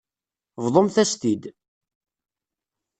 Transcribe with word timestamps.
Bḍumt-as-t-id. 0.63 1.43